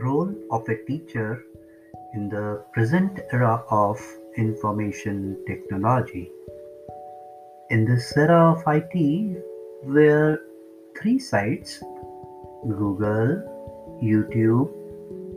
[0.00, 1.44] role of a teacher
[2.14, 4.00] in the present era of
[4.36, 6.30] information technology.
[7.70, 9.42] In this era of IT,
[9.84, 10.40] where
[11.00, 11.82] three sites
[12.68, 13.42] Google,
[14.02, 14.70] YouTube,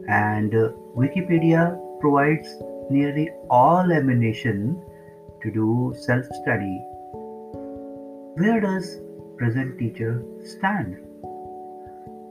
[0.07, 0.51] and
[0.95, 2.47] Wikipedia provides
[2.89, 4.81] nearly all ammunition
[5.41, 6.81] to do self study.
[8.37, 8.99] Where does
[9.37, 10.97] present teacher stand?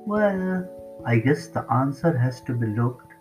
[0.06, 0.69] Well,
[1.05, 3.12] I guess the answer has to be looked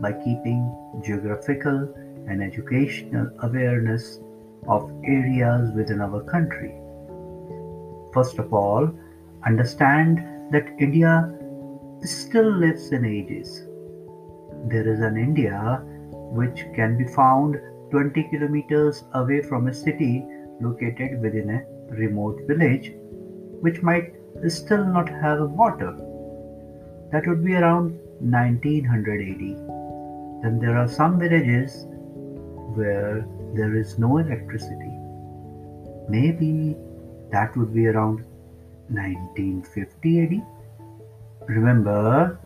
[0.00, 1.94] by keeping geographical
[2.28, 4.20] and educational awareness
[4.66, 6.74] of areas within our country.
[8.12, 8.90] First of all,
[9.44, 10.18] understand
[10.52, 11.32] that India
[12.02, 13.66] still lives in ages.
[14.68, 15.82] There is an India
[16.32, 20.24] which can be found 20 kilometers away from a city
[20.60, 22.92] located within a remote village,
[23.60, 24.14] which might
[24.48, 25.96] still not have water.
[27.10, 29.54] That would be around 1980.
[30.42, 31.86] Then there are some villages
[32.74, 34.92] where there is no electricity.
[36.08, 36.76] Maybe
[37.32, 38.24] that would be around
[38.88, 40.42] 1950 AD.
[41.48, 42.38] Remember,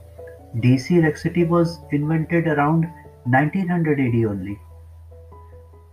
[0.57, 2.85] DC electricity was invented around
[3.25, 4.59] 1900 AD only.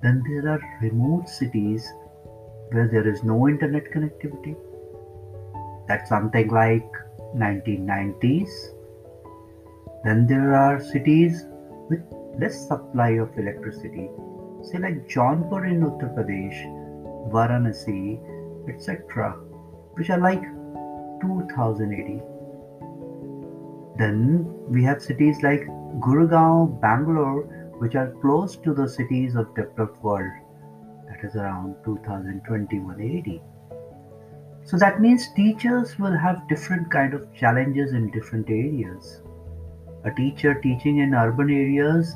[0.01, 1.91] Then there are remote cities
[2.71, 4.55] where there is no internet connectivity.
[5.87, 6.89] That's something like
[7.35, 8.49] 1990s.
[10.03, 11.45] Then there are cities
[11.89, 12.01] with
[12.39, 14.09] less supply of electricity,
[14.63, 16.59] say like Jaunpur in Uttar Pradesh,
[17.31, 18.19] Varanasi,
[18.69, 19.33] etc.,
[19.93, 20.41] which are like
[21.21, 22.21] 2080.
[23.97, 25.67] Then we have cities like
[25.99, 27.41] Gurgaon, Bangalore,
[27.79, 30.31] which are close to the cities of developed world.
[31.09, 33.58] That is around 2021 AD.
[34.69, 39.23] So that means teachers will have different kind of challenges in different areas.
[40.05, 42.13] A teacher teaching in urban areas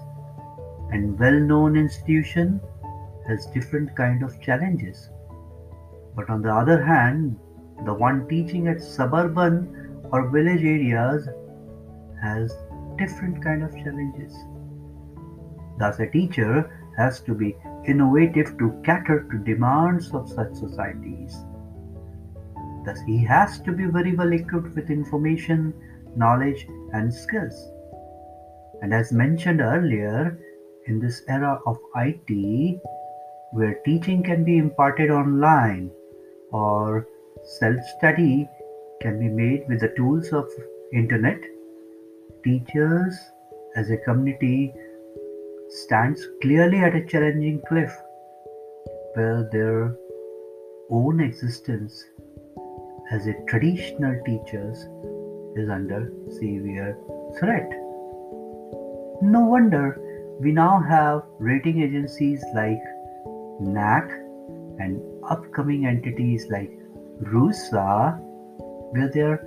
[0.91, 2.62] and well-known institution
[3.28, 5.09] has different kind of challenges.
[6.16, 7.40] But on the other hand,
[7.86, 11.28] the one teaching at suburban or village areas
[12.22, 12.56] has
[13.00, 14.31] different kind of challenges.
[15.80, 21.35] Thus, a teacher has to be innovative to cater to demands of such societies.
[22.86, 25.74] Thus, he has to be very well equipped with information,
[26.16, 27.70] knowledge, and skills.
[28.82, 30.38] And as mentioned earlier,
[30.88, 32.82] in this era of IT,
[33.52, 35.92] where teaching can be imparted online
[36.52, 37.08] or
[37.60, 38.50] self-study
[39.02, 40.50] can be made with the tools of
[40.92, 41.40] internet,
[42.44, 43.18] teachers
[43.76, 44.74] as a community
[45.70, 47.92] stands clearly at a challenging cliff
[49.16, 49.96] where their
[50.90, 52.06] own existence
[53.13, 54.88] as a traditional teachers
[55.56, 56.97] is under severe
[57.40, 57.69] threat.
[59.22, 59.85] No wonder
[60.40, 62.81] we now have rating agencies like
[63.62, 64.09] NAAC
[64.79, 66.72] and upcoming entities like
[67.34, 68.18] RUSA
[68.94, 69.46] where they are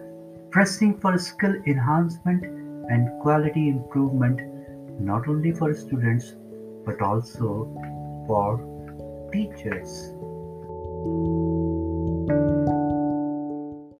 [0.51, 4.41] pressing for skill enhancement and quality improvement
[5.01, 6.35] not only for students
[6.85, 7.51] but also
[8.29, 8.49] for
[9.33, 10.13] teachers.